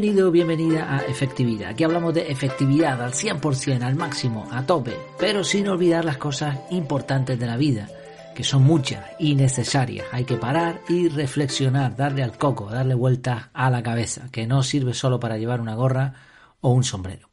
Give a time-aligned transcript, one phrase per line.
[0.00, 1.68] Bienvenido o bienvenida a Efectividad.
[1.68, 6.58] Aquí hablamos de efectividad al 100%, al máximo, a tope, pero sin olvidar las cosas
[6.70, 7.86] importantes de la vida,
[8.34, 10.06] que son muchas y necesarias.
[10.10, 14.62] Hay que parar y reflexionar, darle al coco, darle vueltas a la cabeza, que no
[14.62, 16.14] sirve solo para llevar una gorra
[16.62, 17.28] o un sombrero.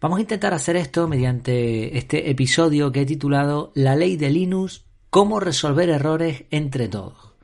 [0.00, 4.86] Vamos a intentar hacer esto mediante este episodio que he titulado La ley de Linux,
[5.10, 7.34] cómo resolver errores entre todos.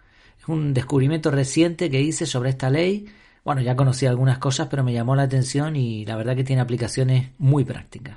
[0.40, 3.06] Es un descubrimiento reciente que hice sobre esta ley
[3.46, 6.60] bueno, ya conocí algunas cosas, pero me llamó la atención y la verdad que tiene
[6.62, 8.16] aplicaciones muy prácticas.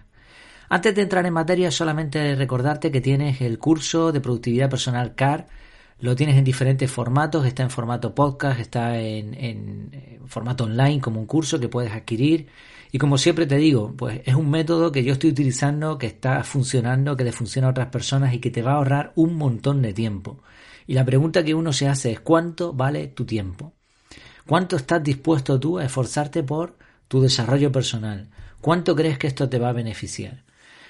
[0.69, 5.45] Antes de entrar en materia, solamente recordarte que tienes el curso de productividad personal CAR.
[5.99, 11.19] Lo tienes en diferentes formatos, está en formato podcast, está en, en, formato online como
[11.19, 12.47] un curso que puedes adquirir.
[12.91, 16.43] Y como siempre te digo, pues es un método que yo estoy utilizando, que está
[16.43, 19.83] funcionando, que le funciona a otras personas y que te va a ahorrar un montón
[19.83, 20.41] de tiempo.
[20.87, 23.75] Y la pregunta que uno se hace es ¿cuánto vale tu tiempo?
[24.49, 26.73] ¿Cuánto estás dispuesto tú a esforzarte por
[27.07, 28.29] tu desarrollo personal?
[28.61, 30.41] ¿Cuánto crees que esto te va a beneficiar?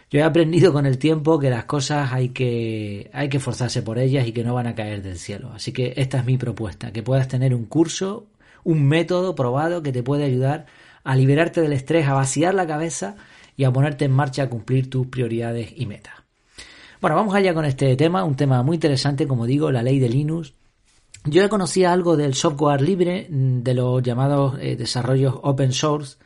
[0.10, 4.00] Yo he aprendido con el tiempo que las cosas hay que, hay que esforzarse por
[4.00, 5.52] ellas y que no van a caer del cielo.
[5.54, 8.28] Así que esta es mi propuesta, que puedas tener un curso,
[8.64, 10.66] un método probado que te puede ayudar
[11.04, 13.18] a liberarte del estrés, a vaciar la cabeza
[13.58, 16.14] y a ponerte en marcha a cumplir tus prioridades y metas.
[17.02, 20.08] Bueno, vamos allá con este tema, un tema muy interesante, como digo, la ley de
[20.08, 20.54] Linux,
[21.26, 26.18] yo ya conocía algo del software libre, mm, de los llamados eh, desarrollos open source,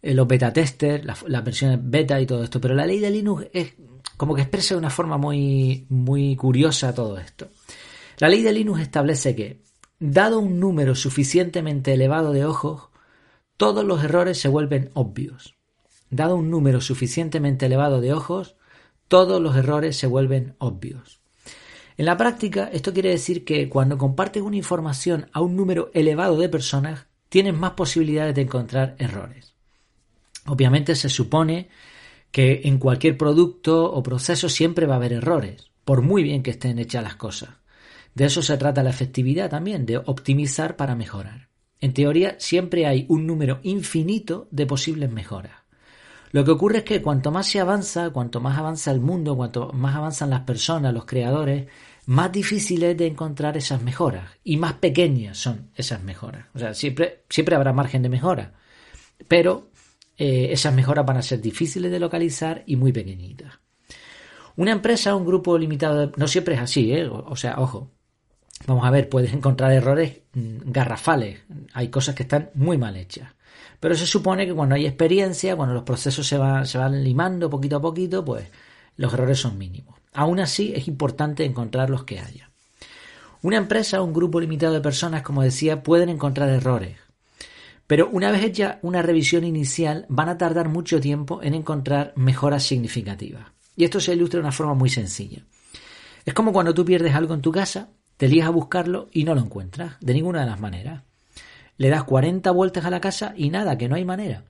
[0.00, 3.10] eh, los beta testers, las la versiones beta y todo esto, pero la ley de
[3.10, 3.74] Linux es
[4.16, 7.48] como que expresa de una forma muy, muy curiosa todo esto.
[8.18, 9.62] La ley de Linux establece que,
[9.98, 12.88] dado un número suficientemente elevado de ojos,
[13.56, 15.56] todos los errores se vuelven obvios.
[16.10, 18.56] Dado un número suficientemente elevado de ojos,
[19.08, 21.21] todos los errores se vuelven obvios.
[21.96, 26.36] En la práctica, esto quiere decir que cuando compartes una información a un número elevado
[26.38, 29.54] de personas, tienes más posibilidades de encontrar errores.
[30.46, 31.68] Obviamente se supone
[32.30, 36.52] que en cualquier producto o proceso siempre va a haber errores, por muy bien que
[36.52, 37.50] estén hechas las cosas.
[38.14, 41.48] De eso se trata la efectividad también, de optimizar para mejorar.
[41.80, 45.61] En teoría siempre hay un número infinito de posibles mejoras.
[46.32, 49.70] Lo que ocurre es que cuanto más se avanza, cuanto más avanza el mundo, cuanto
[49.72, 51.68] más avanzan las personas, los creadores,
[52.06, 56.46] más difícil es de encontrar esas mejoras y más pequeñas son esas mejoras.
[56.54, 58.54] O sea, siempre, siempre habrá margen de mejora,
[59.28, 59.68] pero
[60.16, 63.60] eh, esas mejoras van a ser difíciles de localizar y muy pequeñitas.
[64.56, 67.08] Una empresa, un grupo limitado, no siempre es así, ¿eh?
[67.08, 67.90] o, sea, ojo,
[68.66, 71.40] vamos a ver, puedes encontrar errores mm, garrafales,
[71.74, 73.28] hay cosas que están muy mal hechas.
[73.82, 77.50] Pero se supone que cuando hay experiencia, cuando los procesos se van, se van limando
[77.50, 78.46] poquito a poquito, pues
[78.96, 79.96] los errores son mínimos.
[80.12, 82.48] Aún así, es importante encontrar los que haya.
[83.42, 86.96] Una empresa o un grupo limitado de personas, como decía, pueden encontrar errores.
[87.88, 92.62] Pero una vez hecha una revisión inicial, van a tardar mucho tiempo en encontrar mejoras
[92.62, 93.48] significativas.
[93.74, 95.42] Y esto se ilustra de una forma muy sencilla.
[96.24, 99.34] Es como cuando tú pierdes algo en tu casa, te lías a buscarlo y no
[99.34, 101.02] lo encuentras, de ninguna de las maneras
[101.76, 104.44] le das 40 vueltas a la casa y nada, que no hay manera.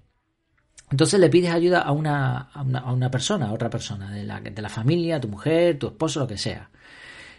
[0.90, 4.62] Entonces le pides ayuda a una, a una, persona, a otra persona, de la, de
[4.62, 6.70] la familia, tu mujer, tu esposo, lo que sea.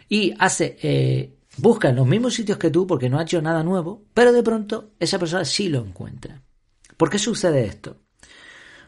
[0.08, 3.62] Y hace, eh, busca en los mismos sitios que tú porque no ha hecho nada
[3.62, 6.42] nuevo, pero de pronto esa persona sí lo encuentra.
[6.96, 7.98] ¿Por qué sucede esto?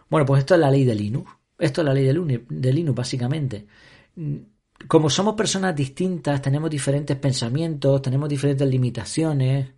[0.08, 1.30] Bueno, pues esto es la ley de Linux.
[1.58, 3.66] Esto es la ley de Linux, básicamente.
[4.88, 9.70] Como somos personas distintas, tenemos diferentes pensamientos, tenemos diferentes limitaciones,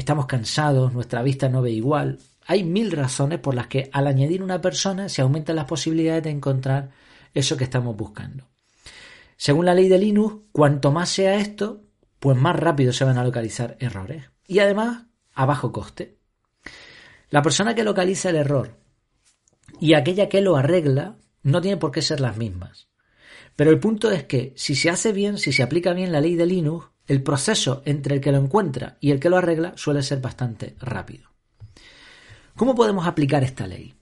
[0.00, 2.18] estamos cansados, nuestra vista no ve igual.
[2.46, 6.30] Hay mil razones por las que al añadir una persona se aumentan las posibilidades de
[6.30, 6.90] encontrar
[7.34, 8.44] eso que estamos buscando.
[9.36, 11.82] Según la ley de Linux, cuanto más sea esto,
[12.20, 14.24] pues más rápido se van a localizar errores.
[14.46, 15.04] Y además,
[15.34, 16.18] a bajo coste.
[17.30, 18.76] La persona que localiza el error
[19.80, 22.88] y aquella que lo arregla no tiene por qué ser las mismas.
[23.56, 26.36] Pero el punto es que si se hace bien, si se aplica bien la ley
[26.36, 30.02] de Linux, el proceso entre el que lo encuentra y el que lo arregla suele
[30.02, 31.30] ser bastante rápido.
[32.56, 33.94] ¿Cómo podemos aplicar esta ley?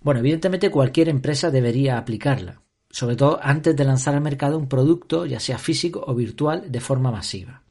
[0.00, 5.26] Bueno, evidentemente cualquier empresa debería aplicarla, sobre todo antes de lanzar al mercado un producto,
[5.26, 7.62] ya sea físico o virtual, de forma masiva.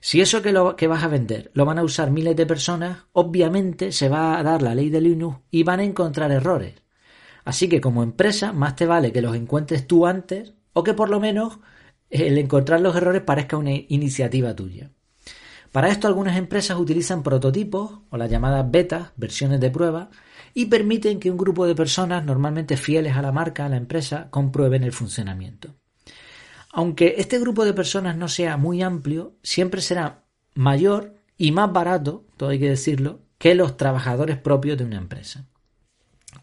[0.00, 3.04] Si eso que, lo, que vas a vender lo van a usar miles de personas,
[3.12, 6.74] obviamente se va a dar la ley de Linux y van a encontrar errores.
[7.44, 11.08] Así que como empresa, más te vale que los encuentres tú antes o que por
[11.08, 11.58] lo menos
[12.14, 14.90] el encontrar los errores parezca una iniciativa tuya.
[15.72, 20.10] Para esto algunas empresas utilizan prototipos o las llamadas betas, versiones de prueba,
[20.54, 24.28] y permiten que un grupo de personas normalmente fieles a la marca, a la empresa,
[24.30, 25.74] comprueben el funcionamiento.
[26.72, 30.22] Aunque este grupo de personas no sea muy amplio, siempre será
[30.54, 35.46] mayor y más barato, todo hay que decirlo, que los trabajadores propios de una empresa.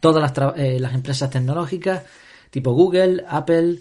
[0.02, 2.04] Todas las, eh, las empresas tecnológicas,
[2.50, 3.80] tipo Google, Apple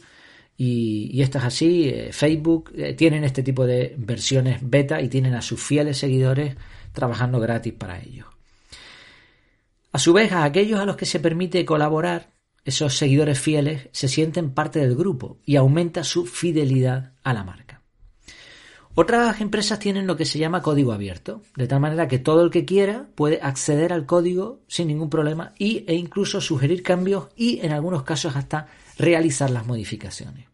[0.62, 5.40] y, estas así, eh, Facebook, eh, tienen este tipo de versiones beta y tienen a
[5.40, 6.54] sus fieles seguidores
[6.92, 8.26] trabajando gratis para ellos.
[9.90, 14.06] A su vez, a aquellos a los que se permite colaborar, esos seguidores fieles se
[14.06, 17.80] sienten parte del grupo y aumenta su fidelidad a la marca.
[18.94, 22.50] Otras empresas tienen lo que se llama código abierto, de tal manera que todo el
[22.50, 27.60] que quiera puede acceder al código sin ningún problema y, e incluso sugerir cambios y
[27.60, 28.66] en algunos casos hasta
[28.98, 30.50] realizar las modificaciones.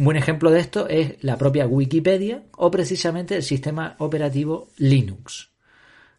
[0.00, 5.50] Un buen ejemplo de esto es la propia Wikipedia o precisamente el sistema operativo Linux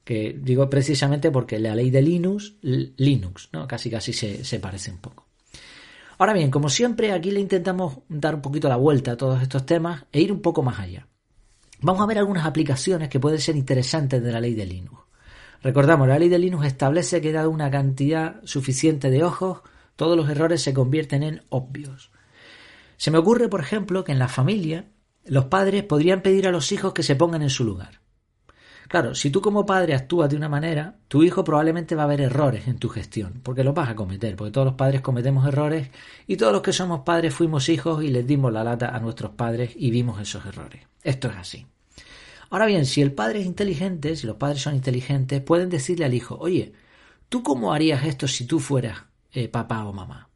[0.04, 3.68] que digo precisamente porque la ley de Linux, Linux, ¿no?
[3.68, 5.26] Casi casi se, se parece un poco.
[6.20, 9.66] Ahora bien, como siempre, aquí le intentamos dar un poquito la vuelta a todos estos
[9.66, 11.08] temas e ir un poco más allá.
[11.80, 15.06] Vamos a ver algunas aplicaciones que pueden ser interesantes de la ley de Linux.
[15.64, 19.62] Recordamos, la ley de Linux establece que dado una cantidad suficiente de ojos,
[19.96, 22.12] todos los errores se convierten en obvios.
[23.02, 24.92] Se me ocurre, por ejemplo, que en la familia
[25.26, 28.00] los padres podrían pedir a los hijos que se pongan en su lugar.
[28.88, 32.22] Claro, si tú como padre actúas de una manera, tu hijo probablemente va a ver
[32.22, 35.90] errores en tu gestión, porque lo vas a cometer, porque todos los padres cometemos errores
[36.28, 39.32] y todos los que somos padres fuimos hijos y les dimos la lata a nuestros
[39.32, 40.84] padres y vimos esos errores.
[41.02, 41.66] Esto es así.
[42.52, 46.14] Ahora bien, si el padre es inteligente, si los padres son inteligentes, pueden decirle al
[46.14, 46.74] hijo, oye,
[47.30, 50.31] ¿tú cómo harías esto si tú fueras eh, papá o mamá?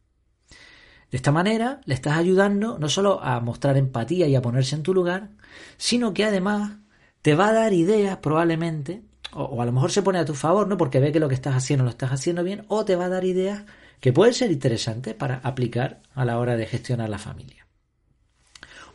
[1.15, 4.83] De esta manera le estás ayudando no solo a mostrar empatía y a ponerse en
[4.83, 5.29] tu lugar,
[5.77, 6.79] sino que además
[7.21, 9.01] te va a dar ideas probablemente,
[9.31, 10.75] o, a lo mejor se pone a tu favor, ¿no?
[10.75, 13.09] Porque ve que lo que estás haciendo lo estás haciendo bien, o te va a
[13.09, 13.63] dar ideas
[14.01, 17.65] que pueden ser interesantes para aplicar a la hora de gestionar la familia.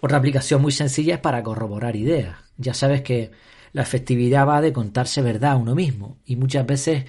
[0.02, 2.36] Otra aplicación muy sencilla es para corroborar ideas.
[2.58, 3.30] Ya sabes que
[3.72, 7.06] la efectividad va de contarse verdad a uno mismo y muchas veces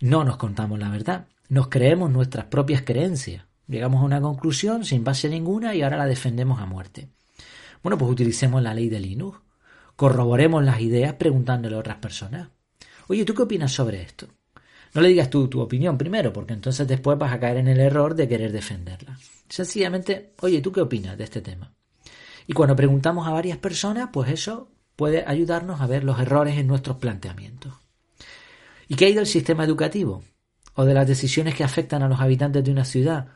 [0.00, 1.24] no nos contamos la verdad.
[1.48, 3.46] Nos creemos nuestras propias creencias.
[3.68, 7.08] Llegamos a una conclusión sin base ninguna y ahora la defendemos a muerte.
[7.82, 9.38] Bueno, pues utilicemos la ley de Linux
[9.96, 12.48] corroboremos las ideas preguntándole a otras personas.
[13.08, 14.26] Oye, ¿tú qué opinas sobre esto?
[14.94, 17.80] No le digas tú tu opinión primero, porque entonces después vas a caer en el
[17.80, 19.16] error de querer defenderla.
[19.48, 21.72] Sencillamente, oye, ¿tú qué opinas de este tema?
[22.46, 26.66] Y cuando preguntamos a varias personas, pues eso puede ayudarnos a ver los errores en
[26.66, 27.72] nuestros planteamientos.
[28.88, 30.22] ¿Y qué hay del sistema educativo?
[30.74, 33.28] ¿O de las decisiones que afectan a los habitantes de una ciudad?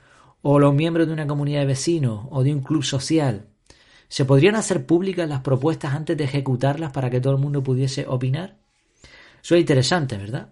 [0.42, 2.26] ¿O los miembros de una comunidad de vecinos?
[2.30, 3.46] ¿O de un club social?
[4.08, 8.06] ¿Se podrían hacer públicas las propuestas antes de ejecutarlas para que todo el mundo pudiese
[8.06, 8.56] opinar?
[9.42, 10.50] Eso es interesante, ¿verdad?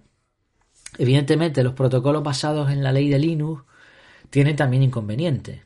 [0.98, 3.64] Evidentemente, los protocolos basados en la ley de Linux
[4.30, 5.60] tienen también inconvenientes.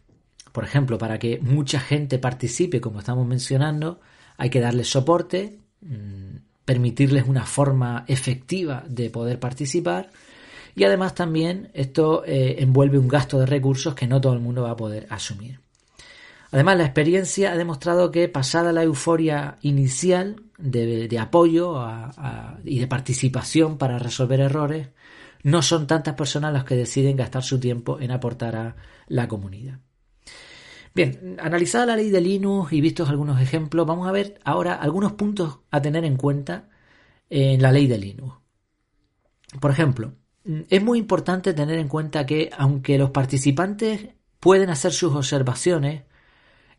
[0.53, 4.01] Por ejemplo, para que mucha gente participe, como estamos mencionando,
[4.37, 10.11] hay que darles soporte, mm, permitirles una forma efectiva de poder participar
[10.75, 14.63] y además también esto eh, envuelve un gasto de recursos que no todo el mundo
[14.63, 15.61] va a poder asumir.
[16.51, 21.77] Además, la experiencia ha demostrado que pasada la euforia inicial de, apoyo
[22.65, 24.89] y de participación para resolver errores,
[25.43, 29.79] no son tantas personas las que deciden gastar su tiempo en aportar a la comunidad.
[30.95, 35.13] Bien, analizada la ley de Linux y vistos algunos ejemplos, vamos a ver ahora algunos
[35.13, 36.71] puntos a tener en cuenta
[37.31, 38.37] en la ley de Linux.
[39.61, 40.15] Por ejemplo,
[40.69, 44.09] es muy importante tener en cuenta que aunque los participantes
[44.41, 46.05] pueden hacer sus observaciones,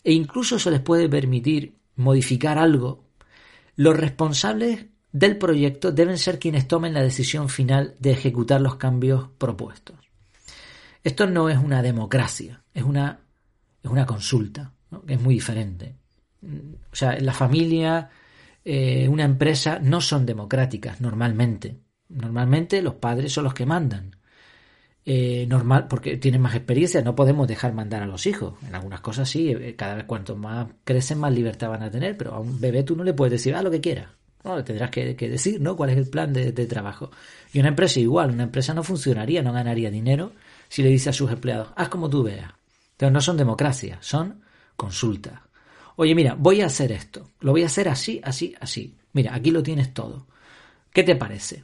[0.03, 3.03] e incluso se les puede permitir modificar algo,
[3.75, 9.29] los responsables del proyecto deben ser quienes tomen la decisión final de ejecutar los cambios
[9.38, 9.97] propuestos.
[11.03, 13.19] Esto no es una democracia, es una,
[13.83, 14.73] es una consulta,
[15.07, 15.95] es muy diferente.
[16.91, 18.09] O sea, la familia,
[18.63, 21.77] eh, una empresa no son democráticas normalmente.
[22.09, 24.15] Normalmente los padres son los que mandan.
[25.05, 28.55] Eh, normal, porque tienen más experiencia, no podemos dejar mandar a los hijos.
[28.67, 32.17] En algunas cosas sí, eh, cada vez cuanto más crecen, más libertad van a tener,
[32.17, 34.11] pero a un bebé tú no le puedes decir, ah, lo que quiera.
[34.43, 35.75] No, le tendrás que, decir, ¿no?
[35.75, 37.11] ¿Cuál es el plan de, trabajo?
[37.51, 40.31] Y una empresa igual, una empresa no funcionaría, no ganaría dinero
[40.69, 42.53] si le dice a sus empleados, haz como tú veas.
[42.95, 44.41] Pero no son democracias, son
[44.75, 45.41] consultas.
[45.97, 48.95] Oye, mira, voy a hacer esto, lo voy a hacer así, así, así.
[49.11, 50.27] Mira, aquí lo tienes todo.
[50.93, 51.63] ¿Qué te parece?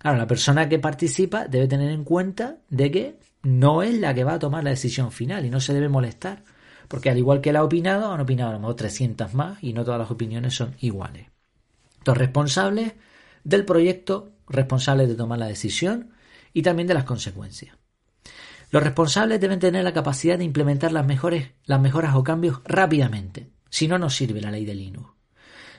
[0.00, 4.24] Claro, la persona que participa debe tener en cuenta de que no es la que
[4.24, 6.42] va a tomar la decisión final y no se debe molestar,
[6.88, 9.74] porque al igual que él ha opinado, han opinado a lo mejor 300 más y
[9.74, 11.26] no todas las opiniones son iguales.
[12.06, 12.94] Los responsables
[13.44, 16.12] del proyecto, responsables de tomar la decisión
[16.54, 17.76] y también de las consecuencias.
[18.70, 23.50] Los responsables deben tener la capacidad de implementar las, mejores, las mejoras o cambios rápidamente,
[23.68, 25.10] si no nos sirve la ley de Linux.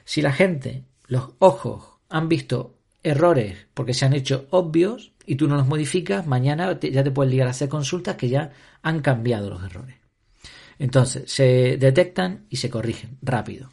[0.06, 5.48] Si la gente, los ojos, han visto errores porque se han hecho obvios y tú
[5.48, 9.50] no los modificas, mañana ya te puedes ligar a hacer consultas que ya han cambiado
[9.50, 9.96] los errores.
[10.80, 13.72] Entonces, se detectan y se corrigen rápido.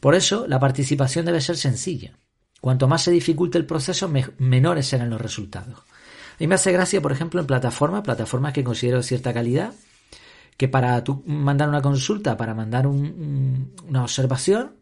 [0.00, 2.18] Por eso, la participación debe ser sencilla.
[2.60, 5.78] Cuanto más se dificulte el proceso, menores serán los resultados.
[5.78, 9.72] A mí me hace gracia, por ejemplo, en plataformas, plataformas que considero de cierta calidad,
[10.56, 14.76] que para tú mandar una consulta, para mandar una observación,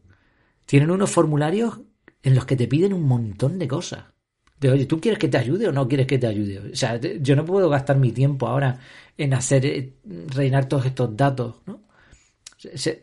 [0.64, 1.80] tienen unos formularios
[2.22, 4.04] en los que te piden un montón de cosas.
[4.58, 6.72] De, oye, ¿tú quieres que te ayude o no quieres que te ayude?
[6.72, 8.78] O sea, yo no puedo gastar mi tiempo ahora
[9.16, 9.94] en hacer, eh,
[10.28, 11.82] reinar todos estos datos, ¿no?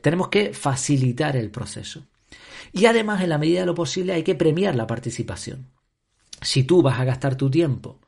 [0.02, 2.06] tenemos que facilitar el proceso.
[2.72, 5.72] Y además, en la medida de lo posible, hay que premiar la participación.
[6.42, 8.00] Si tú vas a gastar tu tiempo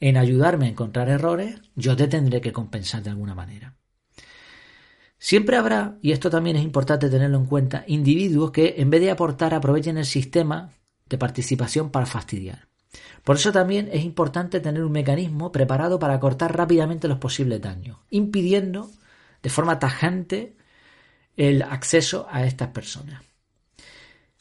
[0.00, 3.77] en ayudarme a encontrar errores, yo te tendré que compensar de alguna manera.
[5.18, 9.10] Siempre habrá, y esto también es importante tenerlo en cuenta, individuos que en vez de
[9.10, 10.70] aportar aprovechen el sistema
[11.06, 12.68] de participación para fastidiar.
[13.24, 17.98] Por eso también es importante tener un mecanismo preparado para cortar rápidamente los posibles daños,
[18.10, 18.90] impidiendo
[19.42, 20.56] de forma tajante
[21.36, 23.22] el acceso a estas personas.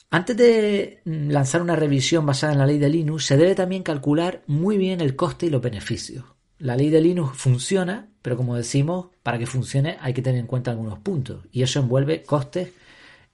[0.10, 4.42] Antes de lanzar una revisión basada en la ley de Linux, se debe también calcular
[4.48, 6.24] muy bien el coste y los beneficios.
[6.60, 10.48] La ley de Linux funciona, pero como decimos, para que funcione hay que tener en
[10.48, 12.70] cuenta algunos puntos y eso envuelve costes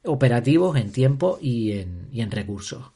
[0.04, 2.92] operativos en tiempo y en, recursos.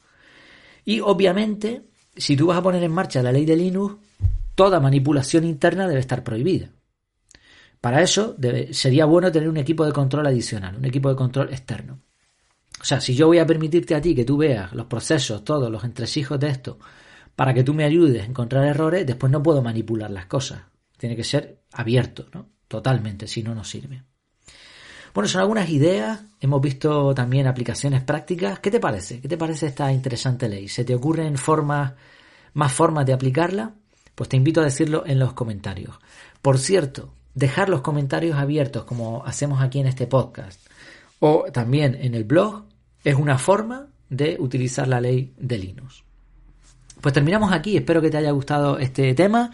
[0.84, 1.82] Y obviamente,
[2.16, 3.96] si tú vas a poner en marcha la ley de Linux,
[4.54, 6.70] toda manipulación interna debe estar prohibida.
[7.80, 8.36] Para eso
[8.72, 12.00] sería bueno tener un equipo de control adicional, un equipo de control externo.
[12.80, 15.70] O sea, si yo voy a permitirte a ti que tú veas los procesos, todos
[15.70, 16.78] los entresijos de esto,
[17.38, 20.62] para que tú me ayudes a encontrar errores, después no puedo manipular las cosas.
[20.96, 22.48] Tiene que ser abierto, ¿no?
[22.66, 24.02] Totalmente, si no, no sirve.
[25.14, 26.20] Bueno, son algunas ideas.
[26.40, 28.58] Hemos visto también aplicaciones prácticas.
[28.58, 29.20] ¿Qué te parece?
[29.20, 30.66] ¿Qué te parece esta interesante ley?
[30.66, 31.92] ¿Se te ocurren formas,
[32.54, 33.72] más formas de aplicarla?
[34.16, 35.96] Pues te invito a decirlo en los comentarios.
[36.42, 40.60] Por cierto, dejar los comentarios abiertos como hacemos aquí en este podcast
[41.20, 42.64] o también en el blog
[43.04, 46.07] es una forma de utilizar la ley de Linux.
[47.00, 49.52] Pues terminamos aquí, espero que te haya gustado este tema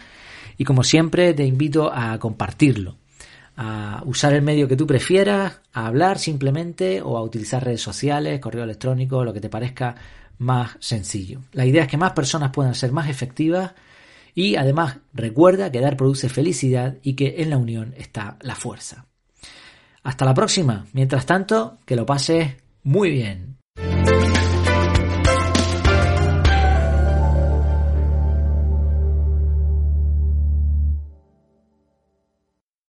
[0.57, 2.97] y como siempre te invito a compartirlo,
[3.55, 8.39] a usar el medio que tú prefieras, a hablar simplemente o a utilizar redes sociales,
[8.39, 9.95] correo electrónico, lo que te parezca
[10.37, 11.41] más sencillo.
[11.53, 13.73] La idea es que más personas puedan ser más efectivas
[14.33, 19.05] y además recuerda que dar produce felicidad y que en la unión está la fuerza.
[20.03, 20.85] Hasta la próxima.
[20.93, 23.57] Mientras tanto, que lo pases muy bien.